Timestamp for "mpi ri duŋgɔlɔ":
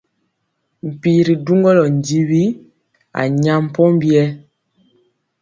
0.91-1.83